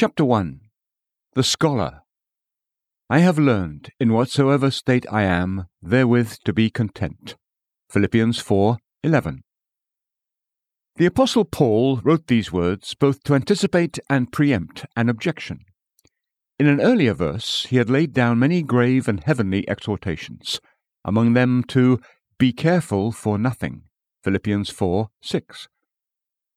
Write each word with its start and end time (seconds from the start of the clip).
Chapter 0.00 0.24
1 0.24 0.60
The 1.34 1.42
Scholar 1.42 2.04
I 3.10 3.18
have 3.18 3.38
learned, 3.38 3.90
in 4.00 4.14
whatsoever 4.14 4.70
state 4.70 5.04
I 5.12 5.24
am, 5.24 5.66
therewith 5.82 6.36
to 6.46 6.54
be 6.54 6.70
content. 6.70 7.36
Philippians 7.90 8.38
4 8.38 8.78
11. 9.04 9.42
The 10.96 11.04
Apostle 11.04 11.44
Paul 11.44 12.00
wrote 12.02 12.28
these 12.28 12.50
words 12.50 12.94
both 12.94 13.22
to 13.24 13.34
anticipate 13.34 13.98
and 14.08 14.32
preempt 14.32 14.86
an 14.96 15.10
objection. 15.10 15.66
In 16.58 16.66
an 16.66 16.80
earlier 16.80 17.12
verse, 17.12 17.66
he 17.68 17.76
had 17.76 17.90
laid 17.90 18.14
down 18.14 18.38
many 18.38 18.62
grave 18.62 19.06
and 19.06 19.22
heavenly 19.22 19.68
exhortations, 19.68 20.62
among 21.04 21.34
them 21.34 21.62
to 21.64 22.00
be 22.38 22.54
careful 22.54 23.12
for 23.12 23.36
nothing. 23.36 23.82
Philippians 24.24 24.70
4 24.70 25.10
6. 25.20 25.68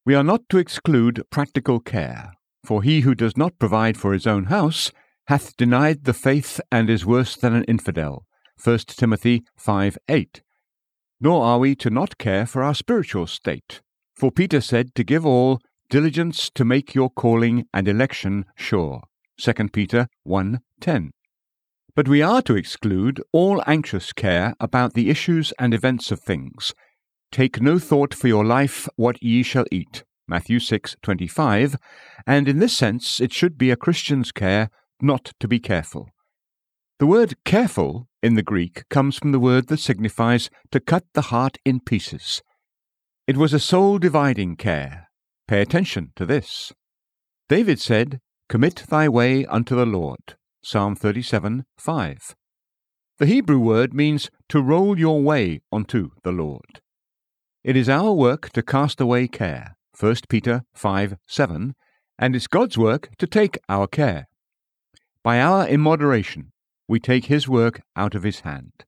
We 0.05 0.15
are 0.15 0.23
not 0.23 0.47
to 0.47 0.59
exclude 0.59 1.25
practical 1.29 1.81
care, 1.81 2.31
for 2.65 2.83
he 2.83 3.01
who 3.01 3.15
does 3.15 3.35
not 3.37 3.59
provide 3.59 3.97
for 3.97 4.13
his 4.13 4.25
own 4.25 4.45
house 4.45 4.91
hath 5.27 5.55
denied 5.57 6.03
the 6.03 6.13
faith 6.13 6.59
and 6.71 6.89
is 6.89 7.05
worse 7.05 7.35
than 7.35 7.53
an 7.53 7.63
infidel. 7.65 8.25
1 8.61 8.77
Timothy 8.87 9.43
5 9.57 9.97
8. 10.07 10.41
Nor 11.19 11.43
are 11.43 11.59
we 11.59 11.75
to 11.75 11.89
not 11.89 12.17
care 12.17 12.45
for 12.45 12.63
our 12.63 12.75
spiritual 12.75 13.27
state, 13.27 13.81
for 14.15 14.31
Peter 14.31 14.61
said 14.61 14.93
to 14.95 15.03
give 15.03 15.25
all 15.25 15.59
diligence 15.89 16.49
to 16.49 16.65
make 16.65 16.95
your 16.95 17.09
calling 17.09 17.65
and 17.73 17.87
election 17.87 18.45
sure. 18.55 19.01
2 19.39 19.53
Peter 19.69 20.07
1 20.23 20.59
10. 20.79 21.11
But 21.95 22.07
we 22.07 22.21
are 22.21 22.41
to 22.43 22.55
exclude 22.55 23.21
all 23.31 23.61
anxious 23.67 24.13
care 24.13 24.55
about 24.59 24.93
the 24.93 25.09
issues 25.09 25.53
and 25.59 25.73
events 25.73 26.11
of 26.11 26.19
things. 26.19 26.73
Take 27.31 27.61
no 27.61 27.79
thought 27.79 28.13
for 28.13 28.27
your 28.27 28.45
life 28.45 28.87
what 28.95 29.21
ye 29.21 29.43
shall 29.43 29.65
eat. 29.71 30.03
Matthew 30.27 30.59
6:25, 30.59 31.75
and 32.25 32.47
in 32.47 32.59
this 32.59 32.75
sense 32.75 33.19
it 33.19 33.33
should 33.33 33.57
be 33.57 33.71
a 33.71 33.75
Christian's 33.75 34.31
care 34.31 34.69
not 35.01 35.33
to 35.39 35.47
be 35.47 35.59
careful. 35.59 36.09
The 36.99 37.07
word 37.07 37.35
careful 37.43 38.07
in 38.21 38.35
the 38.35 38.43
Greek 38.43 38.87
comes 38.89 39.17
from 39.17 39.31
the 39.31 39.39
word 39.39 39.67
that 39.67 39.79
signifies 39.79 40.49
to 40.71 40.79
cut 40.79 41.05
the 41.13 41.23
heart 41.23 41.57
in 41.65 41.81
pieces. 41.81 42.41
It 43.27 43.37
was 43.37 43.53
a 43.53 43.59
soul 43.59 43.97
dividing 43.97 44.55
care. 44.55 45.09
Pay 45.47 45.61
attention 45.61 46.13
to 46.15 46.25
this. 46.25 46.71
David 47.49 47.79
said, 47.79 48.19
Commit 48.47 48.85
thy 48.89 49.09
way 49.09 49.45
unto 49.45 49.75
the 49.75 49.85
Lord. 49.85 50.35
Psalm 50.63 50.95
37 50.95 51.65
5. 51.77 52.35
The 53.19 53.25
Hebrew 53.25 53.59
word 53.59 53.93
means 53.93 54.29
to 54.49 54.61
roll 54.61 54.97
your 54.97 55.21
way 55.21 55.61
unto 55.71 56.11
the 56.23 56.31
Lord. 56.31 56.81
It 57.63 57.75
is 57.75 57.89
our 57.89 58.13
work 58.13 58.49
to 58.51 58.63
cast 58.63 59.01
away 59.01 59.27
care. 59.27 59.75
1 59.99 60.15
Peter 60.27 60.63
5 60.73 61.17
7. 61.27 61.75
And 62.17 62.35
it's 62.35 62.47
God's 62.47 62.77
work 62.77 63.09
to 63.17 63.27
take 63.27 63.57
our 63.69 63.87
care. 63.87 64.27
By 65.23 65.39
our 65.39 65.67
immoderation, 65.67 66.51
we 66.87 66.99
take 66.99 67.25
his 67.25 67.47
work 67.47 67.81
out 67.95 68.15
of 68.15 68.23
his 68.23 68.41
hand. 68.41 68.85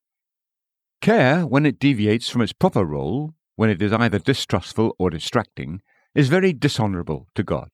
Care, 1.02 1.45
when 1.45 1.66
it 1.66 1.80
deviates 1.80 2.30
from 2.30 2.42
its 2.42 2.53
proper 2.53 2.83
role, 2.83 3.33
when 3.56 3.70
it 3.70 3.81
is 3.81 3.94
either 3.94 4.20
distrustful 4.20 4.95
or 4.98 5.09
distracting, 5.09 5.81
is 6.14 6.30
very 6.30 6.53
dishonourable 6.53 7.28
to 7.36 7.44
God. 7.44 7.70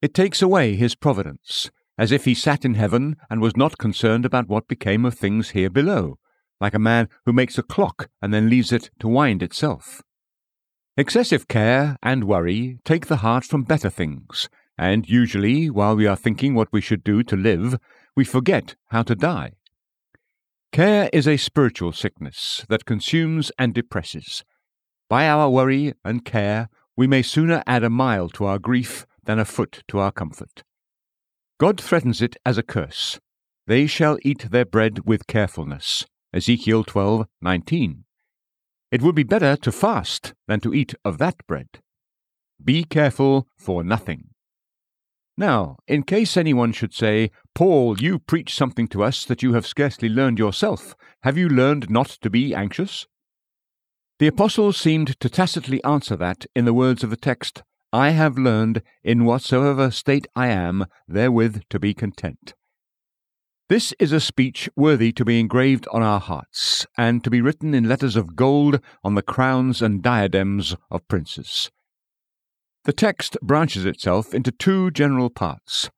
It 0.00 0.14
takes 0.14 0.42
away 0.42 0.76
his 0.76 0.94
providence, 0.94 1.70
as 1.98 2.12
if 2.12 2.24
he 2.24 2.34
sat 2.34 2.64
in 2.64 2.74
heaven 2.74 3.16
and 3.28 3.40
was 3.40 3.56
not 3.56 3.78
concerned 3.78 4.24
about 4.24 4.48
what 4.48 4.68
became 4.68 5.04
of 5.04 5.14
things 5.14 5.50
here 5.50 5.70
below, 5.70 6.18
like 6.60 6.74
a 6.74 6.78
man 6.78 7.08
who 7.26 7.32
makes 7.32 7.58
a 7.58 7.62
clock 7.62 8.08
and 8.22 8.32
then 8.32 8.50
leaves 8.50 8.72
it 8.72 8.90
to 9.00 9.08
wind 9.08 9.42
itself. 9.42 10.02
Excessive 10.96 11.48
care 11.48 11.96
and 12.04 12.22
worry 12.22 12.78
take 12.84 13.06
the 13.06 13.16
heart 13.16 13.44
from 13.44 13.64
better 13.64 13.90
things, 13.90 14.48
and 14.78 15.08
usually, 15.08 15.68
while 15.68 15.96
we 15.96 16.06
are 16.06 16.14
thinking 16.14 16.54
what 16.54 16.68
we 16.70 16.80
should 16.80 17.02
do 17.02 17.24
to 17.24 17.36
live, 17.36 17.80
we 18.14 18.24
forget 18.24 18.76
how 18.90 19.02
to 19.02 19.16
die. 19.16 19.54
Care 20.70 21.10
is 21.12 21.26
a 21.26 21.36
spiritual 21.36 21.90
sickness 21.90 22.64
that 22.68 22.84
consumes 22.84 23.50
and 23.58 23.74
depresses. 23.74 24.44
By 25.08 25.26
our 25.26 25.50
worry 25.50 25.94
and 26.04 26.24
care, 26.24 26.68
we 26.96 27.08
may 27.08 27.22
sooner 27.22 27.64
add 27.66 27.82
a 27.82 27.90
mile 27.90 28.28
to 28.30 28.44
our 28.44 28.60
grief 28.60 29.04
than 29.24 29.40
a 29.40 29.44
foot 29.44 29.82
to 29.88 29.98
our 29.98 30.12
comfort. 30.12 30.62
God 31.58 31.80
threatens 31.80 32.22
it 32.22 32.36
as 32.46 32.56
a 32.56 32.62
curse. 32.62 33.18
They 33.66 33.88
shall 33.88 34.16
eat 34.22 34.48
their 34.52 34.64
bread 34.64 35.00
with 35.04 35.26
carefulness. 35.26 36.06
Ezekiel 36.32 36.84
12:19. 36.84 38.03
It 38.94 39.02
would 39.02 39.16
be 39.16 39.24
better 39.24 39.56
to 39.56 39.72
fast 39.72 40.34
than 40.46 40.60
to 40.60 40.72
eat 40.72 40.94
of 41.04 41.18
that 41.18 41.34
bread. 41.48 41.80
Be 42.62 42.84
careful 42.84 43.48
for 43.58 43.82
nothing. 43.82 44.28
Now, 45.36 45.78
in 45.88 46.04
case 46.04 46.36
anyone 46.36 46.70
should 46.70 46.94
say, 46.94 47.32
Paul, 47.56 48.00
you 48.00 48.20
preach 48.20 48.54
something 48.54 48.86
to 48.88 49.02
us 49.02 49.24
that 49.24 49.42
you 49.42 49.54
have 49.54 49.66
scarcely 49.66 50.08
learned 50.08 50.38
yourself, 50.38 50.94
have 51.24 51.36
you 51.36 51.48
learned 51.48 51.90
not 51.90 52.06
to 52.22 52.30
be 52.30 52.54
anxious? 52.54 53.08
The 54.20 54.28
apostle 54.28 54.72
seemed 54.72 55.18
to 55.18 55.28
tacitly 55.28 55.82
answer 55.82 56.14
that 56.14 56.46
in 56.54 56.64
the 56.64 56.72
words 56.72 57.02
of 57.02 57.10
the 57.10 57.16
text, 57.16 57.64
I 57.92 58.10
have 58.10 58.38
learned, 58.38 58.80
in 59.02 59.24
whatsoever 59.24 59.90
state 59.90 60.28
I 60.36 60.50
am, 60.50 60.86
therewith 61.08 61.62
to 61.70 61.80
be 61.80 61.94
content. 61.94 62.54
This 63.70 63.94
is 63.98 64.12
a 64.12 64.20
speech 64.20 64.68
worthy 64.76 65.10
to 65.12 65.24
be 65.24 65.40
engraved 65.40 65.88
on 65.90 66.02
our 66.02 66.20
hearts, 66.20 66.86
and 66.98 67.24
to 67.24 67.30
be 67.30 67.40
written 67.40 67.72
in 67.72 67.88
letters 67.88 68.14
of 68.14 68.36
gold 68.36 68.78
on 69.02 69.14
the 69.14 69.22
crowns 69.22 69.80
and 69.80 70.02
diadems 70.02 70.76
of 70.90 71.08
princes. 71.08 71.70
The 72.84 72.92
text 72.92 73.38
branches 73.42 73.86
itself 73.86 74.34
into 74.34 74.52
two 74.52 74.90
general 74.90 75.30
parts. 75.30 75.88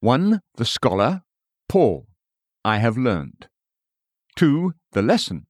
One, 0.00 0.40
the 0.56 0.64
scholar, 0.64 1.22
Paul, 1.68 2.08
I 2.64 2.78
have 2.78 2.98
learned. 2.98 3.46
Two, 4.34 4.74
the 4.90 5.02
lesson, 5.02 5.46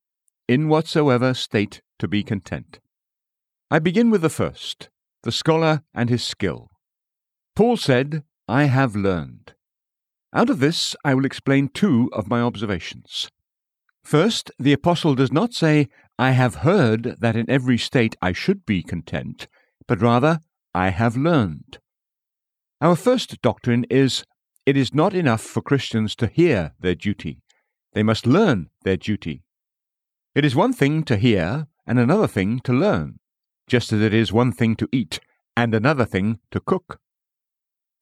in 0.46 0.68
whatsoever 0.68 1.32
state 1.32 1.80
to 1.98 2.06
be 2.06 2.22
content. 2.22 2.80
I 3.70 3.78
begin 3.78 4.10
with 4.10 4.20
the 4.20 4.28
first, 4.28 4.90
the 5.22 5.32
scholar 5.32 5.82
and 5.94 6.10
his 6.10 6.22
skill. 6.22 6.68
Paul 7.56 7.78
said, 7.78 8.24
I 8.46 8.64
have 8.64 8.94
learned. 8.94 9.54
Out 10.34 10.48
of 10.48 10.60
this, 10.60 10.96
I 11.04 11.14
will 11.14 11.24
explain 11.24 11.68
two 11.68 12.08
of 12.12 12.28
my 12.28 12.40
observations. 12.40 13.30
First, 14.02 14.50
the 14.58 14.72
apostle 14.72 15.14
does 15.14 15.30
not 15.30 15.52
say, 15.52 15.88
I 16.18 16.30
have 16.30 16.56
heard 16.56 17.16
that 17.20 17.36
in 17.36 17.48
every 17.50 17.78
state 17.78 18.16
I 18.22 18.32
should 18.32 18.64
be 18.64 18.82
content, 18.82 19.46
but 19.86 20.00
rather, 20.00 20.40
I 20.74 20.88
have 20.88 21.16
learned. 21.16 21.78
Our 22.80 22.96
first 22.96 23.40
doctrine 23.42 23.84
is 23.90 24.24
it 24.64 24.76
is 24.76 24.94
not 24.94 25.14
enough 25.14 25.42
for 25.42 25.60
Christians 25.60 26.16
to 26.16 26.26
hear 26.26 26.72
their 26.80 26.94
duty, 26.94 27.42
they 27.92 28.02
must 28.02 28.26
learn 28.26 28.70
their 28.84 28.96
duty. 28.96 29.42
It 30.34 30.44
is 30.44 30.56
one 30.56 30.72
thing 30.72 31.02
to 31.04 31.16
hear 31.16 31.66
and 31.86 31.98
another 31.98 32.26
thing 32.26 32.60
to 32.60 32.72
learn, 32.72 33.18
just 33.66 33.92
as 33.92 34.00
it 34.00 34.14
is 34.14 34.32
one 34.32 34.52
thing 34.52 34.76
to 34.76 34.88
eat 34.92 35.20
and 35.56 35.74
another 35.74 36.06
thing 36.06 36.38
to 36.50 36.60
cook. 36.60 37.00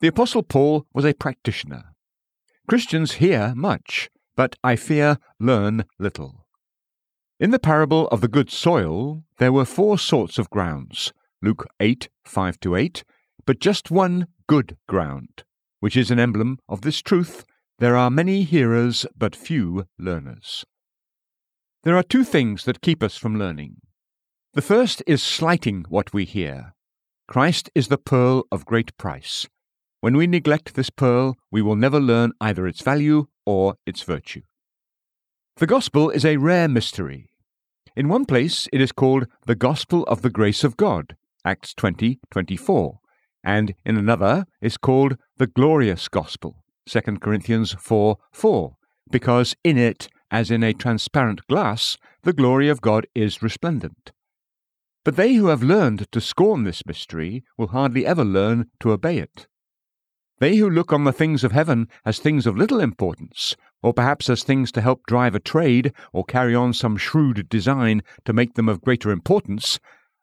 The 0.01 0.09
Apostle 0.09 0.43
Paul 0.43 0.87
was 0.95 1.05
a 1.05 1.13
practitioner. 1.13 1.90
Christians 2.71 3.15
hear 3.15 3.53
much, 3.57 4.11
but 4.37 4.55
I 4.63 4.77
fear 4.77 5.19
learn 5.41 5.87
little. 5.99 6.47
In 7.41 7.51
the 7.51 7.59
parable 7.59 8.07
of 8.13 8.21
the 8.21 8.29
good 8.29 8.49
soil, 8.49 9.25
there 9.39 9.53
were 9.53 9.65
four 9.65 9.99
sorts 9.99 10.39
of 10.39 10.51
grounds 10.51 11.13
Luke 11.43 11.67
8 11.81 12.09
5 12.25 12.61
to 12.61 12.77
8, 12.77 13.03
but 13.45 13.59
just 13.59 13.91
one 13.91 14.29
good 14.47 14.77
ground, 14.87 15.43
which 15.81 15.97
is 15.97 16.13
an 16.13 16.21
emblem 16.21 16.61
of 16.69 16.83
this 16.83 17.03
truth 17.03 17.45
there 17.81 17.97
are 17.97 18.09
many 18.09 18.45
hearers, 18.45 19.05
but 19.19 19.35
few 19.35 19.87
learners. 19.99 20.65
There 21.83 21.97
are 21.97 22.05
two 22.05 22.23
things 22.23 22.67
that 22.67 22.83
keep 22.83 23.03
us 23.03 23.17
from 23.17 23.37
learning. 23.37 23.79
The 24.55 24.63
first 24.63 25.03
is 25.09 25.25
slighting 25.25 25.87
what 25.89 26.13
we 26.13 26.25
hear. 26.25 26.75
Christ 27.27 27.69
is 27.75 27.89
the 27.89 27.99
pearl 27.99 28.45
of 28.53 28.65
great 28.65 28.97
price. 28.97 29.49
When 30.01 30.17
we 30.17 30.27
neglect 30.27 30.75
this 30.75 30.89
pearl, 30.89 31.37
we 31.51 31.61
will 31.61 31.77
never 31.77 32.01
learn 32.01 32.33
either 32.41 32.67
its 32.67 32.81
value 32.81 33.27
or 33.45 33.75
its 33.85 34.03
virtue. 34.03 34.43
The 35.57 35.67
gospel 35.67 36.09
is 36.09 36.25
a 36.25 36.39
rare 36.39 36.69
mystery. 36.69 37.29
In 37.95 38.09
one 38.09 38.25
place, 38.25 38.67
it 38.73 38.81
is 38.81 38.93
called 38.93 39.27
the 39.45 39.55
gospel 39.55 40.05
of 40.05 40.23
the 40.23 40.31
grace 40.31 40.65
of 40.65 40.79
God, 40.79 41.17
Acts 41.45 41.75
20 41.75 42.19
24, 42.31 42.99
and 43.45 43.75
in 43.85 43.99
another 43.99 44.47
is 44.63 44.79
called 44.79 45.19
the 45.37 45.47
glorious 45.47 46.09
gospel, 46.09 46.65
2 46.87 47.01
Corinthians 47.21 47.75
4 47.79 48.17
4, 48.33 48.77
because 49.11 49.55
in 49.63 49.77
it, 49.77 50.09
as 50.31 50.51
in 50.51 50.63
a 50.63 50.73
transparent 50.73 51.47
glass, 51.47 51.99
the 52.23 52.33
glory 52.33 52.71
of 52.71 52.81
God 52.81 53.07
is 53.15 53.43
resplendent. 53.43 54.13
But 55.05 55.17
they 55.17 55.35
who 55.35 55.49
have 55.49 55.63
learned 55.63 56.11
to 56.13 56.21
scorn 56.23 56.65
this 56.65 56.87
mystery 56.87 57.45
will 57.59 57.69
hardly 57.69 58.07
ever 58.07 58.25
learn 58.25 58.71
to 58.81 58.93
obey 58.93 59.19
it. 59.19 59.47
They 60.41 60.57
who 60.57 60.71
look 60.71 60.91
on 60.91 61.05
the 61.05 61.13
things 61.13 61.45
of 61.45 61.53
heaven 61.53 61.87
as 62.05 62.19
things 62.19 62.47
of 62.47 62.57
little 62.57 62.81
importance, 62.81 63.57
or 63.83 63.93
perhaps 63.93 64.31
as 64.31 64.43
things 64.43 64.73
to 64.73 64.81
help 64.81 65.07
drive 65.07 65.35
a 65.35 65.41
trade 65.41 65.93
or 66.15 66.25
carry 66.25 66.55
on 66.55 66.73
some 66.73 66.97
shrewd 66.97 67.47
design 67.51 68.03
to 68.25 68.33
make 68.33 68.55
them 68.55 68.67
of 68.67 68.81
greater 68.81 69.11
importance, 69.11 69.79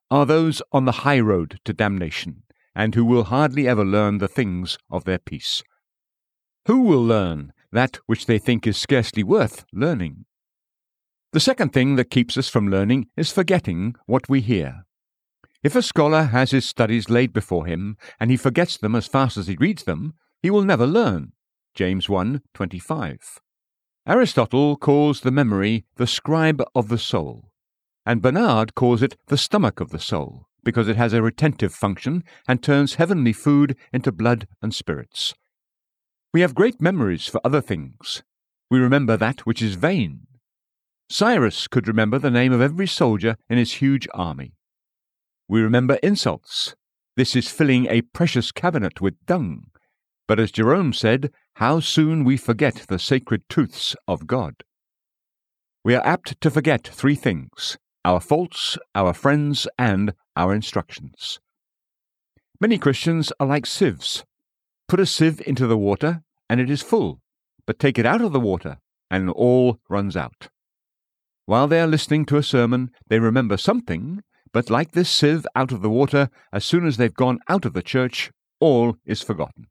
are 0.10 0.26
those 0.26 0.60
on 0.72 0.86
the 0.86 1.04
high 1.04 1.20
road 1.20 1.60
to 1.66 1.72
damnation, 1.72 2.42
and 2.76 2.96
who 2.96 3.06
will 3.06 3.26
hardly 3.26 3.68
ever 3.68 3.86
learn 3.86 4.18
the 4.18 4.28
things 4.28 4.80
of 4.90 5.04
their 5.04 5.20
peace. 5.20 5.62
Who 6.66 6.82
will 6.82 7.06
learn 7.06 7.54
that 7.72 7.98
which 8.08 8.26
they 8.26 8.40
think 8.40 8.66
is 8.66 8.76
scarcely 8.76 9.24
worth 9.24 9.66
learning? 9.72 10.26
The 11.32 11.40
second 11.40 11.74
thing 11.74 11.96
that 11.98 12.10
keeps 12.10 12.38
us 12.38 12.50
from 12.50 12.70
learning 12.70 13.08
is 13.16 13.32
forgetting 13.32 13.94
what 14.08 14.28
we 14.28 14.42
hear. 14.42 14.87
If 15.68 15.76
a 15.76 15.82
scholar 15.82 16.24
has 16.24 16.52
his 16.52 16.64
studies 16.64 17.10
laid 17.10 17.34
before 17.34 17.66
him, 17.66 17.98
and 18.22 18.32
he 18.32 18.38
forgets 18.38 18.78
them 18.78 18.96
as 18.96 19.06
fast 19.06 19.36
as 19.36 19.48
he 19.48 19.58
reads 19.58 19.84
them, 19.84 20.14
he 20.42 20.50
will 20.50 20.64
never 20.64 20.88
learn. 20.88 21.34
James 21.76 22.08
1:25. 22.08 23.42
Aristotle 24.06 24.78
calls 24.78 25.20
the 25.20 25.30
memory 25.30 25.84
the 25.98 26.08
scribe 26.08 26.64
of 26.74 26.88
the 26.88 26.98
soul, 26.98 27.52
and 28.06 28.22
Bernard 28.22 28.76
calls 28.76 29.02
it 29.02 29.18
the 29.28 29.38
stomach 29.38 29.82
of 29.82 29.90
the 29.90 30.00
soul, 30.00 30.48
because 30.64 30.88
it 30.88 30.96
has 30.96 31.12
a 31.12 31.22
retentive 31.22 31.74
function 31.74 32.24
and 32.48 32.64
turns 32.64 32.96
heavenly 32.96 33.34
food 33.34 33.76
into 33.92 34.14
blood 34.14 34.48
and 34.62 34.74
spirits. 34.74 35.34
We 36.34 36.40
have 36.40 36.56
great 36.56 36.80
memories 36.80 37.28
for 37.28 37.42
other 37.44 37.60
things. 37.60 38.24
We 38.72 38.80
remember 38.80 39.18
that 39.18 39.46
which 39.46 39.62
is 39.62 39.76
vain. 39.76 40.28
Cyrus 41.10 41.68
could 41.68 41.90
remember 41.90 42.20
the 42.20 42.32
name 42.32 42.54
of 42.54 42.62
every 42.62 42.88
soldier 42.88 43.36
in 43.50 43.58
his 43.58 43.82
huge 43.82 44.08
army. 44.14 44.54
We 45.50 45.62
remember 45.62 45.96
insults. 46.04 46.76
This 47.16 47.36
is 47.36 47.50
filling 47.50 47.88
a 47.88 48.02
precious 48.02 48.52
cabinet 48.52 49.02
with 49.02 49.26
dung. 49.26 49.68
But 50.28 50.40
as 50.40 50.52
Jerome 50.52 50.94
said, 50.94 51.32
how 51.56 51.80
soon 51.80 52.24
we 52.24 52.38
forget 52.38 52.86
the 52.90 53.00
sacred 53.00 53.44
truths 53.50 53.96
of 54.08 54.28
God. 54.28 54.64
We 55.84 55.96
are 55.96 56.06
apt 56.06 56.40
to 56.42 56.52
forget 56.52 56.86
three 56.88 57.16
things 57.16 57.78
our 58.04 58.20
faults, 58.20 58.78
our 58.94 59.14
friends, 59.14 59.68
and 59.78 60.14
our 60.36 60.54
instructions. 60.54 61.40
Many 62.60 62.78
Christians 62.78 63.32
are 63.40 63.48
like 63.48 63.66
sieves. 63.66 64.24
Put 64.88 65.00
a 65.00 65.06
sieve 65.06 65.42
into 65.46 65.68
the 65.68 65.78
water, 65.78 66.24
and 66.50 66.60
it 66.60 66.70
is 66.70 66.82
full, 66.82 67.20
but 67.66 67.80
take 67.80 67.98
it 67.98 68.06
out 68.06 68.22
of 68.22 68.34
the 68.34 68.40
water, 68.40 68.78
and 69.10 69.30
all 69.30 69.80
runs 69.90 70.16
out. 70.16 70.50
While 71.46 71.68
they 71.68 71.82
are 71.82 71.88
listening 71.88 72.26
to 72.26 72.38
a 72.38 72.44
sermon, 72.44 72.92
they 73.08 73.20
remember 73.20 73.58
something, 73.58 74.24
but 74.54 74.70
like 74.70 74.92
this 74.92 75.10
sieve 75.10 75.46
out 75.56 75.72
of 75.72 75.82
the 75.82 75.90
water, 75.90 76.30
as 76.52 76.66
soon 76.66 76.86
as 76.86 76.98
they've 76.98 77.14
gone 77.14 77.40
out 77.50 77.66
of 77.66 77.74
the 77.74 77.82
church, 77.82 78.32
all 78.60 78.98
is 79.06 79.22
forgotten. 79.22 79.68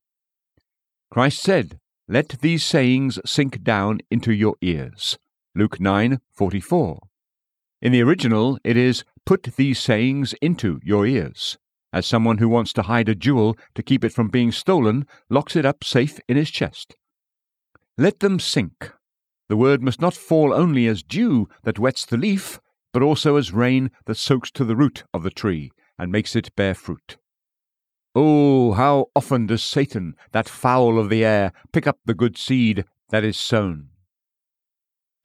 Christ 1.11 1.43
said, 1.43 1.78
Let 2.08 2.40
these 2.40 2.64
sayings 2.64 3.19
sink 3.25 3.62
down 3.62 4.00
into 4.11 4.32
your 4.32 4.56
ears. 4.61 5.19
Luke 5.55 5.78
9:44. 5.78 6.99
In 7.81 7.93
the 7.93 8.02
original, 8.02 8.58
it 8.64 8.76
is, 8.76 9.05
Put 9.25 9.43
these 9.56 9.81
sayings 9.81 10.34
into 10.40 10.78
your 10.84 11.06
ears, 11.06 11.58
as 11.93 12.06
someone 12.06 12.38
who 12.38 12.49
wants 12.49 12.73
to 12.75 12.82
hide 12.82 13.08
a 13.08 13.14
jewel 13.14 13.56
to 13.75 13.82
keep 13.82 14.05
it 14.05 14.12
from 14.12 14.28
being 14.28 14.52
stolen 14.52 15.06
locks 15.28 15.56
it 15.56 15.64
up 15.64 15.82
safe 15.82 16.20
in 16.28 16.37
his 16.37 16.50
chest. 16.50 16.94
Let 17.99 18.20
them 18.20 18.38
sink. 18.38 18.93
The 19.49 19.56
word 19.56 19.82
must 19.82 20.00
not 20.00 20.14
fall 20.14 20.52
only 20.52 20.87
as 20.87 21.02
dew 21.02 21.49
that 21.64 21.78
wets 21.78 22.05
the 22.05 22.17
leaf, 22.17 22.61
but 22.96 23.02
also 23.02 23.37
as 23.37 23.52
rain 23.52 23.90
that 24.06 24.16
soaks 24.16 24.50
to 24.50 24.64
the 24.64 24.75
root 24.75 25.04
of 25.12 25.22
the 25.22 25.28
tree 25.28 25.70
and 25.98 26.10
makes 26.10 26.34
it 26.34 26.56
bear 26.56 26.72
fruit. 26.72 27.19
Oh, 28.14 28.72
how 28.72 29.10
often 29.14 29.46
does 29.46 29.62
Satan, 29.62 30.14
that 30.32 30.48
fowl 30.48 30.98
of 30.98 31.10
the 31.10 31.22
air, 31.22 31.52
pick 31.75 31.87
up 31.87 31.98
the 32.06 32.14
good 32.14 32.38
seed 32.38 32.87
that 33.10 33.22
is 33.22 33.37
sown? 33.37 33.90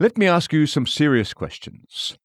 Let 0.02 0.18
me 0.18 0.28
ask 0.28 0.52
you 0.52 0.66
some 0.66 0.86
serious 0.86 1.34
questions. 1.34 2.18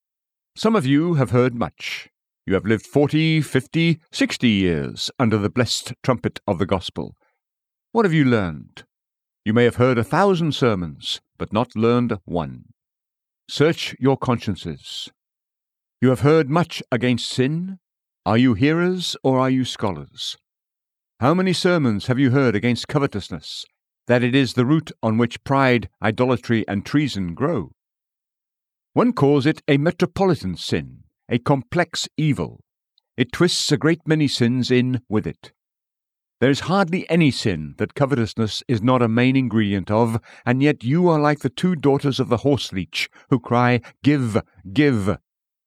Some 0.56 0.74
of 0.74 0.84
you 0.84 1.14
have 1.14 1.30
heard 1.30 1.54
much. 1.54 2.08
You 2.44 2.54
have 2.54 2.66
lived 2.66 2.84
forty, 2.84 3.40
fifty, 3.40 4.00
sixty 4.10 4.48
years 4.48 5.12
under 5.16 5.38
the 5.38 5.48
blessed 5.48 5.92
trumpet 6.02 6.40
of 6.48 6.58
the 6.58 6.66
gospel. 6.66 7.14
What 7.92 8.04
have 8.04 8.12
you 8.12 8.24
learned? 8.24 8.82
You 9.44 9.52
may 9.52 9.62
have 9.62 9.76
heard 9.76 9.96
a 9.96 10.02
thousand 10.02 10.56
sermons, 10.56 11.20
but 11.38 11.52
not 11.52 11.76
learned 11.76 12.18
one. 12.24 12.64
Search 13.48 13.94
your 14.00 14.16
consciences. 14.16 15.08
You 15.98 16.10
have 16.10 16.20
heard 16.20 16.50
much 16.50 16.82
against 16.92 17.26
sin. 17.26 17.78
Are 18.26 18.36
you 18.36 18.52
hearers 18.52 19.16
or 19.24 19.38
are 19.38 19.48
you 19.48 19.64
scholars? 19.64 20.36
How 21.20 21.32
many 21.32 21.54
sermons 21.54 22.06
have 22.06 22.18
you 22.18 22.32
heard 22.32 22.54
against 22.54 22.86
covetousness, 22.86 23.64
that 24.06 24.22
it 24.22 24.34
is 24.34 24.52
the 24.52 24.66
root 24.66 24.92
on 25.02 25.16
which 25.16 25.42
pride, 25.42 25.88
idolatry, 26.02 26.68
and 26.68 26.84
treason 26.84 27.32
grow? 27.32 27.72
One 28.92 29.14
calls 29.14 29.46
it 29.46 29.62
a 29.66 29.78
metropolitan 29.78 30.56
sin, 30.56 31.04
a 31.30 31.38
complex 31.38 32.10
evil. 32.18 32.60
It 33.16 33.32
twists 33.32 33.72
a 33.72 33.78
great 33.78 34.06
many 34.06 34.28
sins 34.28 34.70
in 34.70 35.00
with 35.08 35.26
it. 35.26 35.52
There 36.40 36.50
is 36.50 36.60
hardly 36.60 37.08
any 37.08 37.30
sin 37.30 37.74
that 37.78 37.94
covetousness 37.94 38.62
is 38.68 38.82
not 38.82 39.00
a 39.00 39.08
main 39.08 39.34
ingredient 39.34 39.90
of, 39.90 40.20
and 40.44 40.62
yet 40.62 40.84
you 40.84 41.08
are 41.08 41.18
like 41.18 41.38
the 41.38 41.48
two 41.48 41.74
daughters 41.74 42.20
of 42.20 42.28
the 42.28 42.38
horseleech 42.38 43.08
who 43.30 43.40
cry, 43.40 43.80
Give, 44.02 44.42
give. 44.70 45.16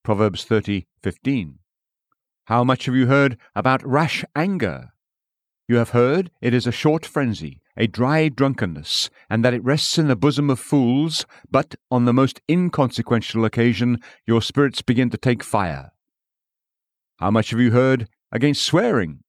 Proverbs 0.10 0.44
30:15. 0.44 1.60
How 2.46 2.64
much 2.64 2.86
have 2.86 2.96
you 2.96 3.06
heard 3.06 3.38
about 3.56 3.86
rash 3.86 4.26
anger? 4.36 4.90
You 5.68 5.76
have 5.76 5.92
heard 5.92 6.32
it 6.42 6.52
is 6.52 6.66
a 6.66 6.72
short 6.72 7.06
frenzy, 7.06 7.62
a 7.78 7.86
dry 7.86 8.30
drunkenness, 8.30 9.12
and 9.30 9.46
that 9.46 9.54
it 9.54 9.64
rests 9.64 10.00
in 10.00 10.08
the 10.08 10.16
bosom 10.16 10.50
of 10.50 10.60
fools, 10.60 11.28
but 11.52 11.76
on 11.92 12.06
the 12.06 12.12
most 12.22 12.42
inconsequential 12.50 13.46
occasion 13.46 14.00
your 14.26 14.42
spirits 14.42 14.82
begin 14.82 15.12
to 15.12 15.18
take 15.18 15.44
fire. 15.44 15.92
How 17.18 17.30
much 17.30 17.52
have 17.52 17.60
you 17.60 17.70
heard 17.70 18.10
against 18.32 18.64
swearing? 18.64 19.20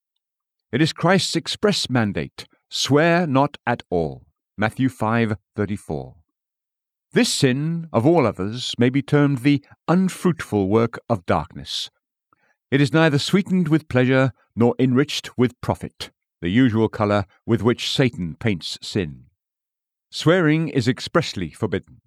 It 0.73 0.81
is 0.81 0.95
Christ's 0.95 1.37
express 1.37 1.91
mandate, 1.91 2.47
swear 2.71 3.27
not 3.27 3.59
at 3.67 3.83
all. 3.91 4.25
Matthew 4.57 4.89
5:34. 4.89 6.20
This 7.13 7.33
sin, 7.33 7.89
of 7.93 8.07
all 8.07 8.27
others, 8.27 8.73
may 8.79 8.89
be 8.89 9.03
termed 9.03 9.39
the 9.39 9.65
unfruitful 9.89 10.69
work 10.69 10.99
of 11.09 11.27
darkness. 11.27 11.91
It 12.71 12.81
is 12.81 12.93
neither 12.93 13.19
sweetened 13.19 13.67
with 13.69 13.89
pleasure 13.89 14.33
nor 14.55 14.77
enriched 14.79 15.37
with 15.37 15.61
profit 15.61 16.11
the 16.41 16.49
usual 16.49 16.89
colour 16.89 17.27
with 17.45 17.63
which 17.63 17.91
Satan 17.91 18.35
paints 18.39 18.79
sin. 18.81 19.25
Swearing 20.11 20.69
is 20.69 20.89
expressly 20.89 21.51
forbidden. 21.51 22.01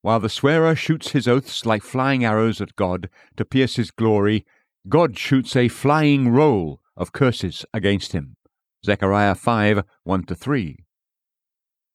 While 0.00 0.20
the 0.20 0.28
swearer 0.28 0.74
shoots 0.74 1.10
his 1.10 1.28
oaths 1.28 1.64
like 1.64 1.82
flying 1.82 2.24
arrows 2.24 2.60
at 2.60 2.76
God 2.76 3.08
to 3.36 3.44
pierce 3.44 3.76
his 3.76 3.90
glory, 3.90 4.44
God 4.88 5.16
shoots 5.16 5.54
a 5.54 5.68
flying 5.68 6.30
roll 6.30 6.80
of 6.96 7.12
curses 7.12 7.64
against 7.72 8.12
him. 8.12 8.36
Zechariah 8.84 9.36
5 9.36 9.84
1 10.02 10.24
3. 10.24 10.76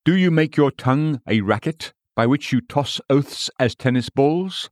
Do 0.06 0.16
you 0.16 0.32
make 0.32 0.56
your 0.56 0.72
tongue 0.72 1.22
a 1.28 1.42
racket 1.42 1.94
by 2.18 2.28
which 2.28 2.52
you 2.52 2.60
toss 2.60 3.00
oaths 3.10 3.50
as 3.58 3.76
tennis 3.76 4.10
balls? 4.10 4.70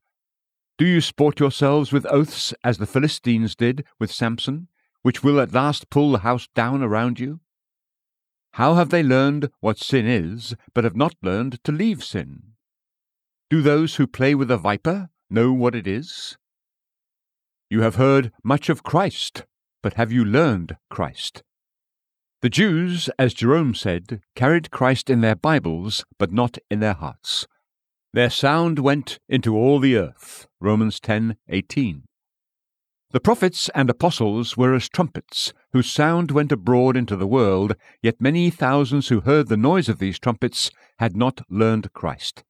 Do 0.77 0.85
you 0.85 0.99
sport 0.99 1.39
yourselves 1.39 1.93
with 1.93 2.05
oaths 2.07 2.53
as 2.61 2.77
the 2.77 2.85
Philistines 2.85 3.55
did 3.55 3.85
with 3.97 4.11
Samson? 4.11 4.67
which 5.05 5.23
will 5.23 5.39
at 5.39 5.53
last 5.53 5.91
pull 5.91 6.13
the 6.13 6.25
house 6.25 6.47
down 6.55 6.81
around 6.81 7.19
you? 7.19 7.39
How 8.53 8.73
have 8.73 8.89
they 8.89 9.03
learned 9.03 9.51
what 9.59 9.77
sin 9.77 10.07
is, 10.07 10.55
but 10.73 10.83
have 10.83 10.95
not 10.95 11.13
learned 11.21 11.63
to 11.63 11.71
leave 11.71 12.03
sin? 12.03 12.53
Do 13.51 13.61
those 13.61 13.97
who 13.97 14.07
play 14.07 14.33
with 14.33 14.49
a 14.49 14.57
viper 14.57 15.11
know 15.29 15.53
what 15.53 15.75
it 15.75 15.85
is? 15.85 16.37
You 17.69 17.81
have 17.81 17.97
heard 17.97 18.31
much 18.43 18.67
of 18.67 18.81
Christ, 18.81 19.45
but 19.83 19.93
have 19.93 20.11
you 20.11 20.25
learned 20.25 20.75
Christ? 20.89 21.43
The 22.45 22.49
Jews, 22.51 23.09
as 23.17 23.33
Jerome 23.33 23.73
said, 23.73 24.21
carried 24.35 24.69
Christ 24.69 25.09
in 25.09 25.21
their 25.21 25.35
Bibles, 25.35 26.05
but 26.19 26.31
not 26.31 26.59
in 26.69 26.79
their 26.79 26.93
hearts. 26.93 27.47
Their 28.13 28.29
sound 28.29 28.77
went 28.77 29.17
into 29.27 29.57
all 29.57 29.79
the 29.79 29.95
earth. 29.95 30.47
Romans 30.59 30.99
10:18. 30.99 32.03
The 33.09 33.19
prophets 33.19 33.69
and 33.73 33.89
apostles 33.89 34.55
were 34.55 34.75
as 34.75 34.87
trumpets, 34.87 35.53
whose 35.73 35.91
sound 35.91 36.29
went 36.29 36.51
abroad 36.51 36.95
into 36.95 37.15
the 37.15 37.25
world, 37.25 37.75
yet 38.03 38.21
many 38.21 38.51
thousands 38.51 39.07
who 39.07 39.21
heard 39.21 39.47
the 39.47 39.57
noise 39.57 39.89
of 39.89 39.97
these 39.97 40.19
trumpets 40.19 40.69
had 40.99 41.17
not 41.17 41.41
learned 41.49 41.93
Christ. 41.93 42.43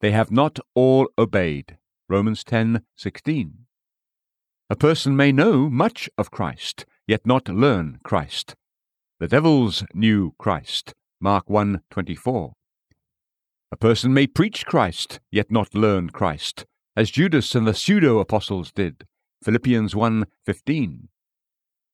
They 0.00 0.10
have 0.10 0.32
not 0.32 0.58
all 0.74 1.08
obeyed. 1.16 1.78
Romans 2.08 2.42
10:16. 2.42 3.66
A 4.68 4.74
person 4.74 5.14
may 5.14 5.30
know 5.30 5.70
much 5.70 6.10
of 6.18 6.32
Christ, 6.32 6.84
yet 7.06 7.24
not 7.24 7.48
learn 7.48 8.00
Christ. 8.02 8.56
The 9.20 9.28
devils 9.28 9.84
knew 9.92 10.32
Christ. 10.38 10.94
Mark 11.20 11.50
1:24. 11.50 12.54
A 13.70 13.76
person 13.76 14.14
may 14.14 14.26
preach 14.26 14.64
Christ, 14.64 15.20
yet 15.30 15.50
not 15.50 15.74
learn 15.74 16.08
Christ, 16.08 16.64
as 16.96 17.10
Judas 17.10 17.54
and 17.54 17.66
the 17.66 17.74
pseudo 17.74 18.18
apostles 18.18 18.72
did. 18.72 19.06
Philippians 19.44 19.94
1:15. 19.94 21.10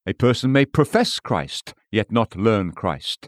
A 0.05 0.13
person 0.13 0.53
may 0.53 0.65
profess 0.65 1.19
Christ, 1.19 1.73
yet 1.91 2.13
not 2.13 2.37
learn 2.37 2.71
Christ. 2.71 3.27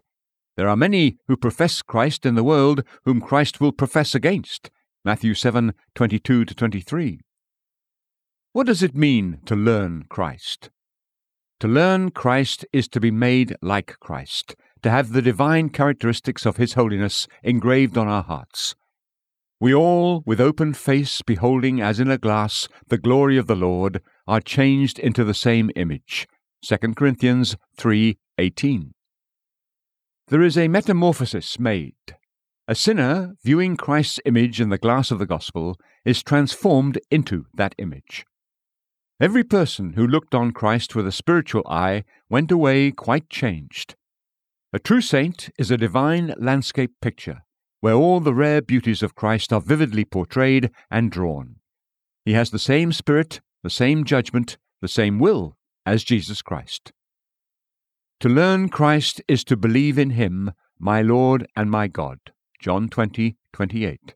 There 0.56 0.70
are 0.70 0.78
many 0.78 1.18
who 1.28 1.36
profess 1.36 1.82
Christ 1.82 2.26
in 2.26 2.36
the 2.36 2.44
world 2.44 2.86
whom 3.04 3.20
Christ 3.20 3.60
will 3.60 3.74
profess 3.74 4.16
against. 4.16 4.72
Matthew 5.04 5.34
7:22 5.34 6.46
to 6.46 6.56
23. 6.56 7.20
What 8.54 8.68
does 8.68 8.82
it 8.82 8.96
mean 8.96 9.42
to 9.46 9.58
learn 9.58 10.06
Christ? 10.08 10.70
To 11.60 11.68
learn 11.68 12.12
Christ 12.12 12.66
is 12.72 12.88
to 12.88 13.02
be 13.02 13.12
made 13.12 13.54
like 13.62 14.00
Christ, 14.00 14.56
to 14.82 14.90
have 14.90 15.12
the 15.12 15.22
divine 15.22 15.70
characteristics 15.70 16.46
of 16.46 16.56
His 16.56 16.74
holiness 16.74 17.28
engraved 17.44 17.98
on 17.98 18.08
our 18.08 18.24
hearts. 18.24 18.76
We 19.60 19.74
all, 19.74 20.24
with 20.26 20.40
open 20.40 20.74
face, 20.74 21.22
beholding 21.22 21.82
as 21.82 22.00
in 22.00 22.10
a 22.10 22.18
glass 22.18 22.70
the 22.88 22.98
glory 22.98 23.38
of 23.38 23.48
the 23.48 23.58
Lord, 23.58 24.02
are 24.26 24.40
changed 24.40 25.00
into 25.00 25.26
the 25.26 25.34
same 25.34 25.70
image. 25.76 26.28
2 26.62 26.96
Corinthians 26.96 27.58
3:18. 27.78 28.94
There 30.28 30.42
is 30.42 30.58
a 30.58 30.70
metamorphosis 30.70 31.60
made. 31.60 32.16
A 32.70 32.76
sinner, 32.76 33.36
viewing 33.44 33.76
Christ's 33.76 34.22
image 34.24 34.62
in 34.62 34.70
the 34.70 34.78
glass 34.78 35.12
of 35.12 35.20
the 35.20 35.26
gospel, 35.26 35.76
is 36.06 36.24
transformed 36.24 37.00
into 37.12 37.48
that 37.54 37.76
image. 37.78 38.26
Every 39.22 39.44
person 39.44 39.94
who 39.94 40.08
looked 40.08 40.34
on 40.34 40.52
Christ 40.52 40.96
with 40.96 41.06
a 41.06 41.12
spiritual 41.12 41.68
eye 41.68 42.06
went 42.30 42.52
away 42.52 42.90
quite 42.92 43.30
changed. 43.30 43.96
A 44.72 44.80
true 44.80 45.02
saint 45.02 45.50
is 45.60 45.70
a 45.70 45.78
divine 45.78 46.34
landscape 46.38 46.94
picture, 47.02 47.42
where 47.82 47.96
all 47.96 48.22
the 48.22 48.34
rare 48.34 48.62
beauties 48.62 49.04
of 49.04 49.16
Christ 49.16 49.52
are 49.52 49.60
vividly 49.60 50.06
portrayed 50.06 50.72
and 50.90 51.12
drawn. 51.12 51.58
He 52.24 52.32
has 52.32 52.52
the 52.52 52.60
same 52.60 52.94
spirit, 52.94 53.42
the 53.62 53.70
same 53.70 54.06
judgment, 54.06 54.58
the 54.82 54.88
same 54.88 55.20
will 55.20 55.58
as 55.86 56.06
Jesus 56.06 56.42
Christ. 56.42 56.94
To 58.22 58.30
learn 58.30 58.70
Christ 58.70 59.22
is 59.28 59.44
to 59.46 59.58
believe 59.58 60.00
in 60.00 60.12
him, 60.12 60.54
my 60.80 61.02
Lord 61.02 61.46
and 61.58 61.70
my 61.70 61.90
God. 61.90 62.20
John 62.62 62.88
20, 62.88 63.36
28. 63.52 64.16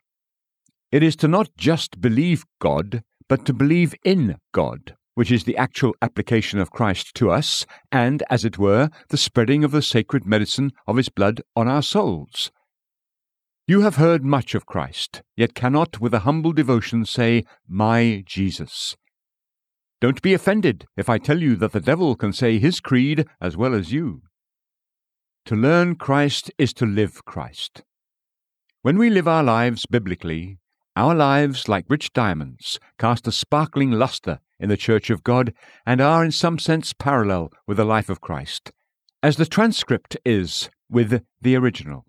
It 0.94 1.04
is 1.04 1.18
to 1.18 1.28
not 1.28 1.50
just 1.58 2.00
believe 2.00 2.46
God, 2.60 3.04
but 3.28 3.46
to 3.46 3.54
believe 3.54 3.96
in 4.04 4.38
God, 4.52 4.96
which 5.16 5.32
is 5.32 5.44
the 5.44 5.58
actual 5.58 5.96
application 6.02 6.60
of 6.60 6.72
Christ 6.72 7.14
to 7.16 7.30
us, 7.30 7.66
and, 7.92 8.24
as 8.30 8.46
it 8.46 8.58
were, 8.58 8.90
the 9.10 9.18
spreading 9.18 9.64
of 9.64 9.72
the 9.72 9.82
sacred 9.82 10.26
medicine 10.26 10.72
of 10.88 10.98
his 10.98 11.10
blood 11.10 11.42
on 11.56 11.68
our 11.68 11.84
souls. 11.84 12.52
You 13.66 13.82
have 13.82 13.96
heard 13.96 14.26
much 14.26 14.56
of 14.56 14.66
Christ, 14.66 15.22
yet 15.38 15.54
cannot 15.54 16.02
with 16.02 16.14
a 16.14 16.20
humble 16.20 16.52
devotion 16.52 17.06
say, 17.06 17.46
My 17.68 18.24
Jesus. 18.26 18.98
Don't 20.02 20.22
be 20.22 20.34
offended 20.34 20.86
if 20.98 21.08
I 21.08 21.18
tell 21.18 21.42
you 21.42 21.56
that 21.56 21.72
the 21.72 21.80
devil 21.80 22.18
can 22.18 22.34
say 22.34 22.60
his 22.60 22.82
creed 22.82 23.26
as 23.40 23.56
well 23.56 23.74
as 23.74 23.94
you. 23.94 24.24
To 25.46 25.56
learn 25.56 25.96
Christ 25.96 26.52
is 26.58 26.74
to 26.74 26.86
live 26.86 27.24
Christ. 27.24 27.84
When 28.82 28.98
we 28.98 29.10
live 29.10 29.30
our 29.30 29.44
lives 29.44 29.86
biblically, 29.86 30.58
our 30.96 31.16
lives, 31.16 31.68
like 31.68 31.86
rich 31.90 32.14
diamonds, 32.14 32.80
cast 33.00 33.28
a 33.28 33.32
sparkling 33.32 33.92
lustre 33.92 34.40
in 34.60 34.70
the 34.70 34.78
Church 34.78 35.10
of 35.10 35.24
God 35.24 35.54
and 35.86 36.00
are 36.00 36.24
in 36.24 36.32
some 36.32 36.60
sense 36.60 36.94
parallel 36.94 37.52
with 37.68 37.78
the 37.78 37.86
life 37.86 38.10
of 38.10 38.22
Christ, 38.22 38.72
as 39.22 39.38
the 39.38 39.46
transcript 39.46 40.16
is 40.24 40.70
with 40.90 41.24
the 41.42 41.56
original. 41.56 42.06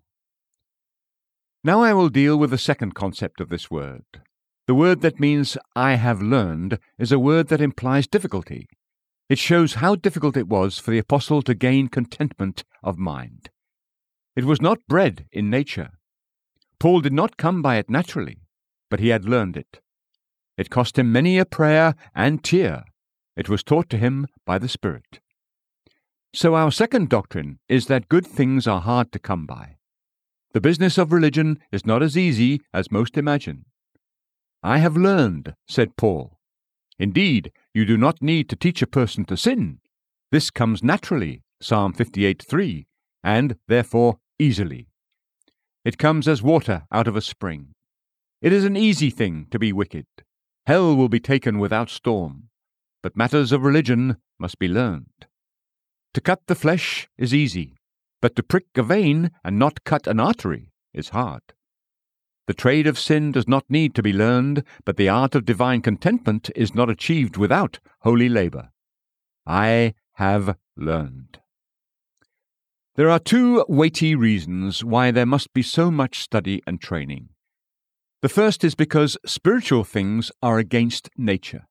Now 1.63 1.81
I 1.81 1.93
will 1.93 2.09
deal 2.09 2.37
with 2.37 2.51
the 2.51 2.59
second 2.59 2.93
concept 2.93 3.41
of 3.41 3.49
this 3.49 3.71
word. 3.71 4.05
The 4.67 4.75
word 4.75 5.01
that 5.01 5.19
means 5.19 5.57
I 5.75 5.95
have 5.95 6.21
learned 6.21 6.79
is 6.99 7.11
a 7.11 7.19
word 7.19 7.47
that 7.47 7.61
implies 7.61 8.07
difficulty. 8.07 8.67
It 9.29 9.39
shows 9.39 9.75
how 9.75 9.95
difficult 9.95 10.37
it 10.37 10.47
was 10.47 10.77
for 10.77 10.91
the 10.91 10.99
apostle 10.99 11.41
to 11.43 11.55
gain 11.55 11.87
contentment 11.87 12.63
of 12.83 12.99
mind. 12.99 13.49
It 14.35 14.45
was 14.45 14.61
not 14.61 14.85
bred 14.87 15.25
in 15.31 15.49
nature. 15.49 15.89
Paul 16.79 17.01
did 17.01 17.13
not 17.13 17.37
come 17.37 17.61
by 17.61 17.77
it 17.77 17.89
naturally, 17.89 18.41
but 18.89 18.99
he 18.99 19.09
had 19.09 19.25
learned 19.25 19.57
it. 19.57 19.81
It 20.57 20.69
cost 20.69 20.97
him 20.97 21.11
many 21.11 21.37
a 21.37 21.45
prayer 21.45 21.95
and 22.13 22.43
tear. 22.43 22.83
It 23.35 23.49
was 23.49 23.63
taught 23.63 23.89
to 23.89 23.97
him 23.97 24.27
by 24.45 24.57
the 24.57 24.69
Spirit. 24.69 25.19
So, 26.33 26.55
our 26.55 26.71
second 26.71 27.09
doctrine 27.09 27.59
is 27.69 27.87
that 27.87 28.09
good 28.09 28.25
things 28.25 28.67
are 28.67 28.81
hard 28.81 29.11
to 29.11 29.19
come 29.19 29.45
by. 29.45 29.77
The 30.53 30.61
business 30.61 30.97
of 30.97 31.11
religion 31.11 31.59
is 31.71 31.85
not 31.85 32.01
as 32.01 32.17
easy 32.17 32.61
as 32.73 32.91
most 32.91 33.17
imagine. 33.17 33.65
I 34.63 34.79
have 34.79 34.97
learned, 34.97 35.53
said 35.67 35.97
Paul. 35.97 36.39
Indeed, 36.97 37.51
you 37.73 37.85
do 37.85 37.97
not 37.97 38.21
need 38.21 38.49
to 38.49 38.55
teach 38.55 38.81
a 38.81 38.87
person 38.87 39.25
to 39.25 39.37
sin. 39.37 39.79
This 40.31 40.49
comes 40.49 40.83
naturally, 40.83 41.43
Psalm 41.61 41.93
58:3, 41.93 42.87
and 43.23 43.57
therefore 43.67 44.19
easily. 44.39 44.87
It 45.83 45.97
comes 45.97 46.27
as 46.27 46.41
water 46.41 46.87
out 46.91 47.07
of 47.07 47.15
a 47.15 47.21
spring. 47.21 47.74
It 48.41 48.53
is 48.53 48.65
an 48.65 48.75
easy 48.75 49.09
thing 49.09 49.47
to 49.51 49.59
be 49.59 49.73
wicked. 49.73 50.05
Hell 50.65 50.95
will 50.95 51.09
be 51.09 51.19
taken 51.19 51.59
without 51.59 51.89
storm. 51.89 52.49
But 53.01 53.15
matters 53.15 53.51
of 53.51 53.63
religion 53.63 54.17
must 54.39 54.59
be 54.59 54.67
learned. 54.67 55.27
To 56.13 56.21
cut 56.21 56.41
the 56.47 56.55
flesh 56.55 57.07
is 57.17 57.33
easy, 57.33 57.75
but 58.21 58.35
to 58.35 58.43
prick 58.43 58.65
a 58.75 58.83
vein 58.83 59.31
and 59.43 59.59
not 59.59 59.83
cut 59.83 60.07
an 60.07 60.19
artery 60.19 60.71
is 60.93 61.09
hard. 61.09 61.41
The 62.47 62.53
trade 62.53 62.87
of 62.87 62.99
sin 62.99 63.31
does 63.31 63.47
not 63.47 63.65
need 63.69 63.95
to 63.95 64.03
be 64.03 64.13
learned, 64.13 64.63
but 64.85 64.97
the 64.97 65.09
art 65.09 65.35
of 65.35 65.45
divine 65.45 65.81
contentment 65.81 66.49
is 66.55 66.75
not 66.75 66.89
achieved 66.89 67.37
without 67.37 67.79
holy 68.01 68.29
labor. 68.29 68.69
I 69.45 69.95
have 70.13 70.57
learned. 70.77 71.39
There 72.95 73.09
are 73.09 73.19
two 73.19 73.65
weighty 73.67 74.15
reasons 74.15 74.83
why 74.83 75.11
there 75.11 75.25
must 75.25 75.53
be 75.53 75.61
so 75.61 75.91
much 75.91 76.21
study 76.21 76.61
and 76.65 76.79
training. 76.79 77.29
The 78.25 78.29
first 78.29 78.63
is 78.63 78.73
because 78.73 79.19
spiritual 79.23 79.83
things 79.83 80.31
are 80.41 80.57
against 80.57 81.11
nature. 81.15 81.67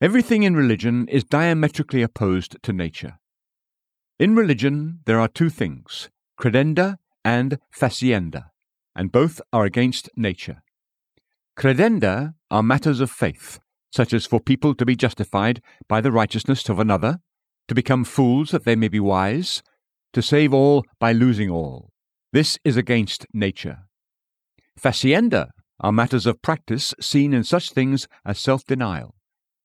Everything 0.00 0.44
in 0.44 0.54
religion 0.54 1.08
is 1.08 1.24
diametrically 1.24 2.02
opposed 2.02 2.62
to 2.62 2.72
nature. 2.72 3.18
In 4.20 4.36
religion, 4.36 5.00
there 5.06 5.18
are 5.18 5.26
two 5.26 5.50
things 5.50 6.08
credenda 6.40 6.98
and 7.24 7.58
facienda, 7.76 8.50
and 8.94 9.10
both 9.10 9.40
are 9.52 9.64
against 9.64 10.08
nature. 10.14 10.62
Credenda 11.58 12.34
are 12.48 12.62
matters 12.62 13.00
of 13.00 13.10
faith, 13.10 13.58
such 13.90 14.14
as 14.14 14.26
for 14.26 14.38
people 14.38 14.76
to 14.76 14.86
be 14.86 14.94
justified 14.94 15.60
by 15.88 16.00
the 16.00 16.12
righteousness 16.12 16.68
of 16.68 16.78
another, 16.78 17.18
to 17.66 17.74
become 17.74 18.04
fools 18.04 18.52
that 18.52 18.64
they 18.64 18.76
may 18.76 18.86
be 18.86 19.00
wise, 19.00 19.64
to 20.12 20.22
save 20.22 20.54
all 20.54 20.84
by 21.00 21.10
losing 21.10 21.50
all. 21.50 21.90
This 22.32 22.56
is 22.64 22.76
against 22.76 23.26
nature. 23.34 23.89
Facienda 24.78 25.48
are 25.80 25.92
matters 25.92 26.26
of 26.26 26.42
practice 26.42 26.94
seen 27.00 27.32
in 27.32 27.44
such 27.44 27.70
things 27.70 28.06
as 28.24 28.38
self 28.38 28.64
denial, 28.64 29.14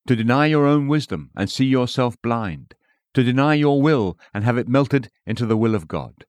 to 0.07 0.15
deny 0.15 0.45
your 0.45 0.65
own 0.65 0.87
wisdom 0.87 1.31
and 1.35 1.49
see 1.49 1.65
yourself 1.65 2.15
blind, 2.21 2.75
to 3.13 3.23
deny 3.23 3.53
your 3.53 3.81
will 3.81 4.17
and 4.33 4.43
have 4.43 4.57
it 4.57 4.67
melted 4.67 5.09
into 5.25 5.45
the 5.45 5.57
will 5.57 5.75
of 5.75 5.87
God, 5.87 6.25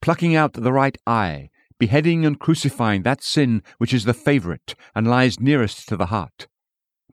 plucking 0.00 0.34
out 0.34 0.54
the 0.54 0.72
right 0.72 0.96
eye, 1.06 1.50
beheading 1.78 2.24
and 2.24 2.38
crucifying 2.38 3.02
that 3.02 3.22
sin 3.22 3.62
which 3.78 3.94
is 3.94 4.04
the 4.04 4.14
favourite 4.14 4.74
and 4.94 5.08
lies 5.08 5.40
nearest 5.40 5.88
to 5.88 5.96
the 5.96 6.06
heart, 6.06 6.46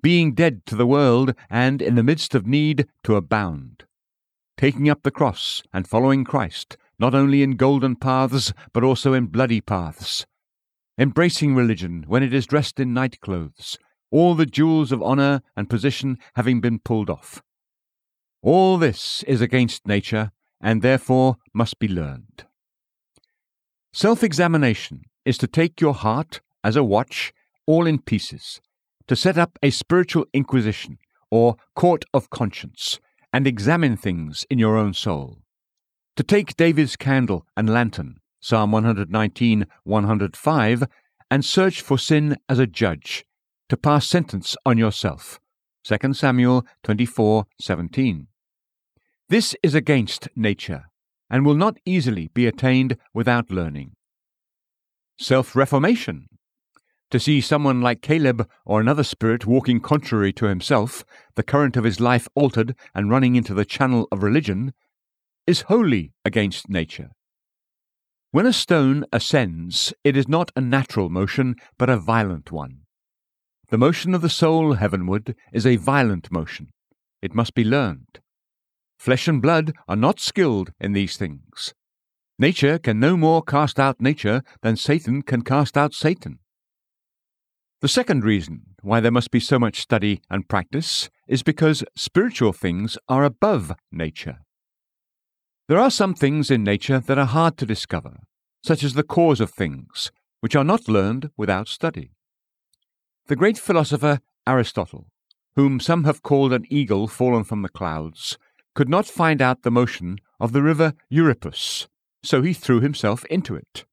being 0.01 0.33
dead 0.33 0.65
to 0.65 0.75
the 0.75 0.85
world 0.85 1.33
and, 1.49 1.81
in 1.81 1.95
the 1.95 2.03
midst 2.03 2.35
of 2.35 2.45
need, 2.45 2.87
to 3.03 3.15
abound. 3.15 3.85
Taking 4.57 4.89
up 4.89 5.03
the 5.03 5.11
cross 5.11 5.63
and 5.73 5.87
following 5.87 6.23
Christ, 6.23 6.77
not 6.99 7.13
only 7.13 7.43
in 7.43 7.55
golden 7.55 7.95
paths, 7.95 8.53
but 8.73 8.83
also 8.83 9.13
in 9.13 9.27
bloody 9.27 9.61
paths. 9.61 10.25
Embracing 10.99 11.53
religion 11.53 12.05
when 12.07 12.23
it 12.23 12.33
is 12.33 12.47
dressed 12.47 12.79
in 12.79 12.93
night 12.93 13.19
clothes, 13.19 13.77
all 14.09 14.33
the 14.33 14.47
jewels 14.47 14.91
of 14.91 15.03
honour 15.03 15.41
and 15.55 15.69
position 15.69 16.17
having 16.35 16.59
been 16.59 16.79
pulled 16.79 17.09
off. 17.09 17.43
All 18.41 18.77
this 18.77 19.21
is 19.23 19.39
against 19.39 19.87
nature, 19.87 20.31
and 20.59 20.81
therefore 20.81 21.37
must 21.53 21.77
be 21.77 21.87
learned. 21.87 22.45
Self 23.93 24.23
examination 24.23 25.03
is 25.23 25.37
to 25.37 25.47
take 25.47 25.79
your 25.81 25.93
heart 25.93 26.41
as 26.63 26.75
a 26.75 26.83
watch, 26.83 27.31
all 27.67 27.85
in 27.85 27.99
pieces, 27.99 28.59
to 29.07 29.15
set 29.15 29.37
up 29.37 29.59
a 29.61 29.69
spiritual 29.69 30.25
inquisition, 30.33 30.97
or 31.29 31.57
court 31.75 32.05
of 32.13 32.29
conscience, 32.29 32.99
and 33.31 33.45
examine 33.45 33.97
things 33.97 34.45
in 34.49 34.57
your 34.57 34.77
own 34.77 34.93
soul. 34.93 35.39
To 36.15 36.23
take 36.23 36.57
David's 36.57 36.95
candle 36.95 37.45
and 37.55 37.69
lantern, 37.69 38.19
Psalm 38.47 38.71
119, 38.71 39.67
105, 39.83 40.83
and 41.29 41.43
search 41.43 41.81
for 41.81 41.97
sin 41.97 42.37
as 42.47 42.59
a 42.59 42.65
judge, 42.65 43.25
to 43.67 43.75
pass 43.75 44.07
sentence 44.07 44.55
on 44.65 44.77
yourself, 44.77 45.41
2 45.83 46.13
Samuel 46.13 46.65
24, 46.83 47.45
17. 47.59 48.27
This 49.27 49.53
is 49.61 49.75
against 49.75 50.29
nature, 50.33 50.85
and 51.29 51.45
will 51.45 51.55
not 51.55 51.77
easily 51.83 52.29
be 52.33 52.47
attained 52.47 52.95
without 53.13 53.51
learning. 53.51 53.97
Self 55.19 55.53
reformation 55.53 56.29
to 57.11 57.19
see 57.19 57.41
someone 57.41 57.81
like 57.81 58.01
Caleb 58.01 58.47
or 58.65 58.79
another 58.79 59.03
spirit 59.03 59.45
walking 59.45 59.81
contrary 59.81 60.31
to 60.31 60.45
himself, 60.45 61.03
the 61.35 61.43
current 61.43 61.75
of 61.75 61.83
his 61.83 61.99
life 61.99 62.29
altered 62.33 62.77
and 62.95 63.09
running 63.09 63.35
into 63.35 63.53
the 63.53 63.65
channel 63.65 64.07
of 64.09 64.23
religion, 64.23 64.73
is 65.45 65.63
wholly 65.63 66.13
against 66.23 66.69
nature. 66.69 67.11
When 68.31 68.45
a 68.45 68.53
stone 68.53 69.05
ascends, 69.13 69.93
it 70.03 70.17
is 70.17 70.27
not 70.27 70.51
a 70.55 70.61
natural 70.61 71.09
motion, 71.09 71.55
but 71.77 71.89
a 71.89 71.97
violent 71.97 72.51
one. 72.51 72.81
The 73.69 73.77
motion 73.77 74.13
of 74.13 74.21
the 74.21 74.29
soul 74.29 74.73
heavenward 74.73 75.35
is 75.53 75.65
a 75.65 75.77
violent 75.77 76.29
motion. 76.31 76.69
It 77.21 77.33
must 77.33 77.53
be 77.53 77.63
learned. 77.63 78.19
Flesh 78.99 79.27
and 79.27 79.41
blood 79.41 79.73
are 79.87 79.95
not 79.95 80.19
skilled 80.19 80.71
in 80.79 80.91
these 80.91 81.15
things. 81.15 81.73
Nature 82.37 82.77
can 82.77 82.99
no 82.99 83.15
more 83.15 83.41
cast 83.41 83.79
out 83.79 84.01
nature 84.01 84.43
than 84.61 84.75
Satan 84.75 85.21
can 85.21 85.41
cast 85.41 85.77
out 85.77 85.93
Satan. 85.93 86.39
The 87.81 87.87
second 87.87 88.23
reason 88.23 88.75
why 88.81 88.99
there 88.99 89.11
must 89.11 89.31
be 89.31 89.39
so 89.39 89.57
much 89.57 89.79
study 89.79 90.21
and 90.29 90.49
practice 90.49 91.09
is 91.27 91.43
because 91.43 91.83
spiritual 91.95 92.53
things 92.53 92.97
are 93.07 93.23
above 93.23 93.71
nature. 93.91 94.39
There 95.67 95.79
are 95.79 95.91
some 95.91 96.13
things 96.13 96.49
in 96.49 96.63
nature 96.63 97.01
that 97.01 97.17
are 97.17 97.25
hard 97.25 97.57
to 97.57 97.65
discover, 97.65 98.21
such 98.63 98.85
as 98.85 98.93
the 98.93 99.03
cause 99.03 99.41
of 99.41 99.51
things, 99.51 100.11
which 100.39 100.55
are 100.55 100.63
not 100.63 100.87
learned 100.87 101.29
without 101.35 101.67
study. 101.67 102.11
The 103.25 103.35
great 103.35 103.57
philosopher 103.57 104.21
Aristotle, 104.47 105.07
whom 105.57 105.81
some 105.81 106.05
have 106.05 106.23
called 106.23 106.53
an 106.53 106.65
eagle 106.69 107.09
fallen 107.09 107.43
from 107.43 107.63
the 107.63 107.69
clouds, 107.69 108.37
could 108.75 108.87
not 108.87 109.07
find 109.07 109.41
out 109.41 109.63
the 109.63 109.71
motion 109.71 110.19
of 110.39 110.53
the 110.53 110.61
river 110.61 110.93
Euripus, 111.09 111.89
so 112.23 112.41
he 112.41 112.53
threw 112.53 112.79
himself 112.79 113.25
into 113.25 113.53
it. 113.53 113.83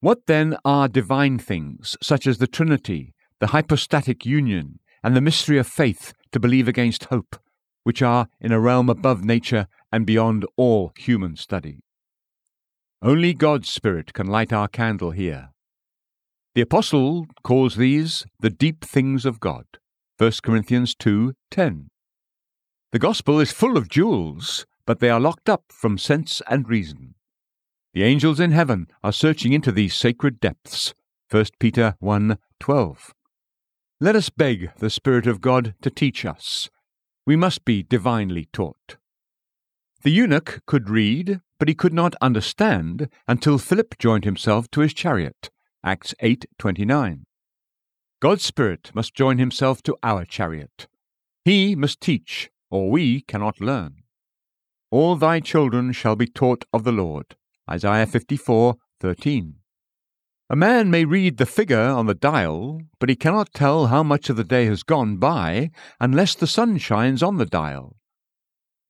What 0.00 0.26
then 0.26 0.56
are 0.64 0.88
divine 0.88 1.38
things, 1.38 1.98
such 2.02 2.26
as 2.26 2.38
the 2.38 2.46
Trinity, 2.46 3.12
the 3.40 3.48
hypostatic 3.48 4.24
union, 4.24 4.78
and 5.04 5.14
the 5.14 5.20
mystery 5.20 5.58
of 5.58 5.66
faith 5.66 6.14
to 6.32 6.40
believe 6.40 6.66
against 6.66 7.04
hope, 7.04 7.36
which 7.82 8.00
are 8.00 8.28
in 8.40 8.52
a 8.52 8.60
realm 8.60 8.88
above 8.88 9.24
nature 9.24 9.66
and 9.92 10.06
beyond 10.06 10.46
all 10.56 10.92
human 10.96 11.36
study? 11.36 11.80
Only 13.00 13.32
God's 13.34 13.68
Spirit 13.68 14.12
can 14.12 14.26
light 14.26 14.52
our 14.52 14.68
candle 14.68 15.12
here. 15.12 15.50
The 16.54 16.62
Apostle 16.62 17.26
calls 17.44 17.76
these 17.76 18.26
the 18.40 18.50
deep 18.50 18.84
things 18.84 19.24
of 19.24 19.38
God. 19.38 19.64
1 20.16 20.42
Corinthians 20.42 20.96
2:10. 20.96 21.88
The 22.90 22.98
gospel 22.98 23.38
is 23.38 23.52
full 23.52 23.76
of 23.76 23.88
jewels, 23.88 24.66
but 24.84 24.98
they 24.98 25.10
are 25.10 25.20
locked 25.20 25.48
up 25.48 25.64
from 25.70 25.98
sense 25.98 26.42
and 26.48 26.68
reason. 26.68 27.14
The 27.94 28.02
angels 28.02 28.40
in 28.40 28.50
heaven 28.50 28.88
are 29.04 29.12
searching 29.12 29.52
into 29.52 29.70
these 29.70 29.94
sacred 29.94 30.40
depths. 30.40 30.94
1 31.30 31.58
Peter 31.60 31.96
1:12. 32.00 33.14
Let 34.00 34.16
us 34.16 34.30
beg 34.30 34.74
the 34.78 34.90
Spirit 34.90 35.26
of 35.26 35.40
God 35.40 35.74
to 35.82 35.90
teach 35.90 36.24
us. 36.24 36.70
We 37.26 37.36
must 37.36 37.64
be 37.64 37.82
divinely 37.82 38.46
taught. 38.52 38.96
The 40.02 40.10
eunuch 40.10 40.62
could 40.64 40.88
read, 40.88 41.40
but 41.58 41.68
he 41.68 41.74
could 41.74 41.92
not 41.92 42.14
understand 42.20 43.08
until 43.26 43.58
Philip 43.58 43.98
joined 43.98 44.24
himself 44.24 44.70
to 44.70 44.80
his 44.80 44.94
chariot. 44.94 45.50
Acts 45.82 46.14
8:29. 46.22 47.24
God's 48.20 48.44
Spirit 48.44 48.92
must 48.94 49.14
join 49.14 49.38
himself 49.38 49.82
to 49.82 49.96
our 50.02 50.24
chariot. 50.24 50.86
He 51.44 51.74
must 51.74 52.00
teach, 52.00 52.50
or 52.70 52.90
we 52.90 53.22
cannot 53.22 53.60
learn. 53.60 54.04
All 54.90 55.16
thy 55.16 55.40
children 55.40 55.92
shall 55.92 56.16
be 56.16 56.26
taught 56.26 56.64
of 56.72 56.84
the 56.84 56.92
Lord. 56.92 57.36
Isaiah 57.68 58.06
54:13. 58.06 59.56
A 60.48 60.56
man 60.56 60.90
may 60.90 61.04
read 61.04 61.36
the 61.36 61.44
figure 61.44 61.88
on 61.90 62.06
the 62.06 62.14
dial, 62.14 62.80
but 62.98 63.08
he 63.08 63.16
cannot 63.16 63.52
tell 63.52 63.88
how 63.88 64.02
much 64.02 64.30
of 64.30 64.36
the 64.36 64.44
day 64.44 64.64
has 64.66 64.82
gone 64.82 65.18
by 65.18 65.70
unless 66.00 66.34
the 66.34 66.46
sun 66.46 66.78
shines 66.78 67.22
on 67.22 67.36
the 67.36 67.44
dial. 67.44 67.97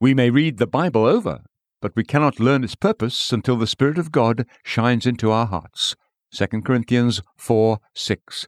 We 0.00 0.14
may 0.14 0.30
read 0.30 0.58
the 0.58 0.66
Bible 0.66 1.04
over, 1.04 1.42
but 1.82 1.96
we 1.96 2.04
cannot 2.04 2.38
learn 2.38 2.62
its 2.62 2.76
purpose 2.76 3.32
until 3.32 3.56
the 3.56 3.66
Spirit 3.66 3.98
of 3.98 4.12
God 4.12 4.46
shines 4.62 5.06
into 5.06 5.32
our 5.32 5.46
hearts. 5.46 5.96
2 6.32 6.46
Corinthians 6.62 7.20
4 7.36 7.78
6. 7.94 8.46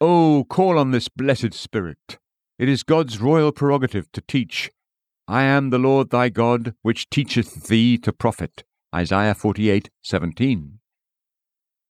Oh, 0.00 0.46
call 0.48 0.78
on 0.78 0.92
this 0.92 1.08
blessed 1.08 1.52
Spirit. 1.52 2.18
It 2.58 2.70
is 2.70 2.84
God's 2.84 3.20
royal 3.20 3.52
prerogative 3.52 4.10
to 4.12 4.22
teach. 4.22 4.70
I 5.28 5.42
am 5.42 5.68
the 5.68 5.78
Lord 5.78 6.08
thy 6.08 6.30
God, 6.30 6.74
which 6.80 7.10
teacheth 7.10 7.64
thee 7.64 7.98
to 7.98 8.12
profit. 8.12 8.64
Isaiah 8.94 9.34
48:17. 9.34 10.78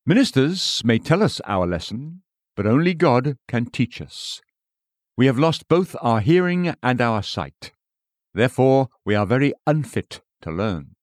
Ministers 0.05 0.83
may 0.85 0.99
tell 0.99 1.23
us 1.23 1.41
our 1.45 1.67
lesson, 1.67 2.23
but 2.57 2.67
only 2.67 2.95
God 2.95 3.37
can 3.47 3.67
teach 3.67 4.01
us. 4.01 4.41
We 5.17 5.27
have 5.27 5.39
lost 5.39 5.69
both 5.69 5.95
our 6.01 6.21
hearing 6.21 6.75
and 6.83 7.01
our 7.01 7.23
sight. 7.23 7.73
Therefore, 8.37 8.89
we 9.05 9.17
are 9.17 9.27
very 9.27 9.53
unfit 9.67 10.21
to 10.43 10.53
learn. 10.53 10.95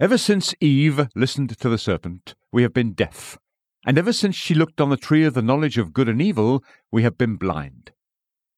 Ever 0.00 0.18
since 0.18 0.54
Eve 0.60 1.06
listened 1.14 1.56
to 1.56 1.68
the 1.68 1.78
serpent, 1.78 2.34
we 2.50 2.62
have 2.62 2.74
been 2.74 2.94
deaf 2.94 3.38
and 3.84 3.98
ever 3.98 4.12
since 4.12 4.36
she 4.36 4.54
looked 4.54 4.80
on 4.80 4.90
the 4.90 4.96
tree 4.96 5.24
of 5.24 5.34
the 5.34 5.42
knowledge 5.42 5.76
of 5.76 5.92
good 5.92 6.08
and 6.08 6.22
evil, 6.22 6.62
we 6.92 7.02
have 7.02 7.18
been 7.18 7.36
blind. 7.36 7.90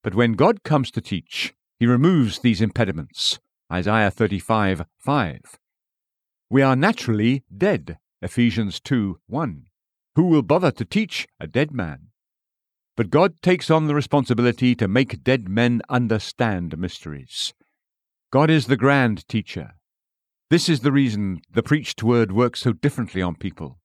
But 0.03 0.13
when 0.13 0.33
God 0.33 0.63
comes 0.63 0.91
to 0.91 1.01
teach, 1.01 1.53
he 1.79 1.87
removes 1.87 2.39
these 2.39 2.61
impediments. 2.61 3.39
Isaiah 3.71 4.11
35 4.11 4.85
5. 4.99 5.41
We 6.49 6.61
are 6.61 6.75
naturally 6.75 7.43
dead. 7.55 7.97
Ephesians 8.21 8.79
2 8.79 9.19
1. 9.25 9.63
Who 10.15 10.23
will 10.27 10.43
bother 10.43 10.71
to 10.71 10.85
teach 10.85 11.27
a 11.39 11.47
dead 11.47 11.71
man? 11.71 12.09
But 12.95 13.09
God 13.09 13.41
takes 13.41 13.69
on 13.69 13.87
the 13.87 13.95
responsibility 13.95 14.73
to 14.75 14.87
make 14.87 15.23
dead 15.23 15.49
men 15.49 15.81
understand 15.89 16.77
mysteries. 16.77 17.53
God 18.31 18.49
is 18.49 18.67
the 18.67 18.77
grand 18.77 19.27
teacher. 19.27 19.71
This 20.49 20.69
is 20.69 20.79
the 20.81 20.91
reason 20.91 21.41
the 21.51 21.63
preached 21.63 22.03
word 22.03 22.31
works 22.31 22.61
so 22.61 22.71
differently 22.71 23.21
on 23.21 23.35
people. 23.35 23.79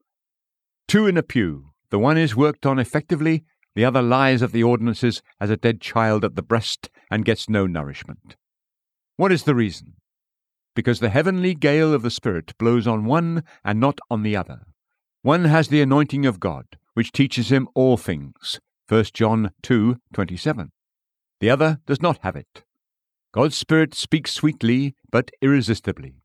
Two 0.86 1.06
in 1.06 1.16
a 1.16 1.22
pew. 1.22 1.70
The 1.90 1.98
one 1.98 2.18
is 2.18 2.36
worked 2.36 2.66
on 2.66 2.78
effectively, 2.78 3.44
the 3.74 3.84
other 3.84 4.02
lies 4.02 4.42
at 4.42 4.52
the 4.52 4.62
ordinances 4.62 5.22
as 5.40 5.50
a 5.50 5.56
dead 5.56 5.80
child 5.80 6.24
at 6.24 6.36
the 6.36 6.42
breast 6.42 6.88
and 7.10 7.24
gets 7.24 7.48
no 7.48 7.66
nourishment. 7.66 8.36
What 9.16 9.32
is 9.32 9.42
the 9.42 9.54
reason? 9.54 9.94
Because 10.76 11.00
the 11.00 11.10
heavenly 11.10 11.54
gale 11.54 11.92
of 11.92 12.02
the 12.02 12.10
Spirit 12.10 12.56
blows 12.58 12.86
on 12.86 13.04
one 13.04 13.42
and 13.64 13.80
not 13.80 13.98
on 14.08 14.22
the 14.22 14.36
other. 14.36 14.60
One 15.22 15.46
has 15.46 15.68
the 15.68 15.82
anointing 15.82 16.26
of 16.26 16.38
God, 16.40 16.64
which 16.94 17.12
teaches 17.12 17.50
him 17.50 17.68
all 17.74 17.96
things. 17.96 18.60
1 18.90 19.04
John 19.14 19.52
2:27. 19.62 20.72
The 21.38 21.48
other 21.48 21.78
does 21.86 22.02
not 22.02 22.18
have 22.22 22.34
it. 22.34 22.64
God's 23.32 23.56
Spirit 23.56 23.94
speaks 23.94 24.32
sweetly 24.32 24.96
but 25.12 25.30
irresistibly. 25.40 26.24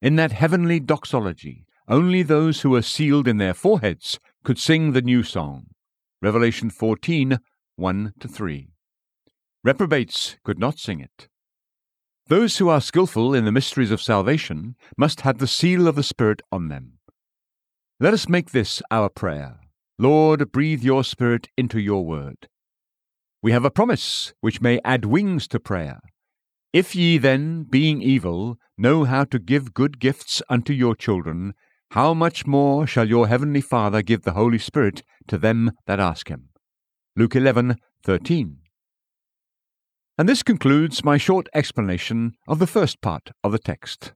In 0.00 0.16
that 0.16 0.32
heavenly 0.32 0.80
doxology, 0.80 1.66
only 1.86 2.22
those 2.22 2.62
who 2.62 2.70
were 2.70 2.80
sealed 2.80 3.28
in 3.28 3.36
their 3.36 3.52
foreheads 3.52 4.18
could 4.44 4.58
sing 4.58 4.92
the 4.92 5.02
new 5.02 5.22
song. 5.22 5.66
Revelation 6.22 6.70
14 6.70 7.38
1 7.76 8.12
3. 8.18 8.70
Reprobates 9.62 10.36
could 10.42 10.58
not 10.58 10.78
sing 10.78 11.00
it. 11.00 11.28
Those 12.28 12.56
who 12.56 12.70
are 12.70 12.80
skilful 12.80 13.34
in 13.34 13.44
the 13.44 13.52
mysteries 13.52 13.90
of 13.90 14.00
salvation 14.00 14.74
must 14.96 15.20
have 15.20 15.36
the 15.36 15.46
seal 15.46 15.86
of 15.86 15.96
the 15.96 16.02
Spirit 16.02 16.40
on 16.50 16.68
them. 16.68 16.94
Let 18.00 18.14
us 18.14 18.26
make 18.26 18.52
this 18.52 18.80
our 18.90 19.10
prayer 19.10 19.58
Lord, 19.98 20.50
breathe 20.50 20.82
your 20.82 21.04
Spirit 21.04 21.48
into 21.56 21.78
your 21.78 22.04
word. 22.04 22.48
We 23.40 23.52
have 23.52 23.64
a 23.64 23.70
promise 23.70 24.34
which 24.40 24.60
may 24.60 24.80
add 24.84 25.04
wings 25.04 25.46
to 25.48 25.60
prayer. 25.60 26.00
If 26.72 26.96
ye 26.96 27.16
then, 27.18 27.62
being 27.62 28.02
evil, 28.02 28.56
know 28.76 29.04
how 29.04 29.22
to 29.26 29.38
give 29.38 29.72
good 29.72 30.00
gifts 30.00 30.42
unto 30.48 30.72
your 30.72 30.96
children, 30.96 31.54
how 31.92 32.12
much 32.12 32.44
more 32.44 32.88
shall 32.88 33.08
your 33.08 33.28
heavenly 33.28 33.60
Father 33.60 34.02
give 34.02 34.22
the 34.22 34.32
Holy 34.32 34.58
Spirit 34.58 35.04
to 35.28 35.38
them 35.38 35.70
that 35.86 36.00
ask 36.00 36.28
him? 36.28 36.48
Luke 37.14 37.36
11:13. 37.36 38.56
And 40.18 40.28
this 40.28 40.42
concludes 40.42 41.04
my 41.04 41.18
short 41.18 41.46
explanation 41.54 42.32
of 42.48 42.58
the 42.58 42.66
first 42.66 43.00
part 43.00 43.30
of 43.44 43.52
the 43.52 43.60
text. 43.60 44.12